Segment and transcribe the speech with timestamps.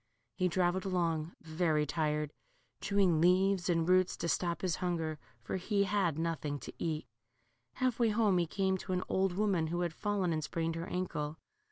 [0.35, 2.33] He travelled along very tired,
[2.81, 7.05] chewing leaves and roots to stop his hunger, for he had nothing to eat.
[7.73, 10.87] Half way home he came to an old woman who had fallen and sprained her
[10.87, 11.37] ankle.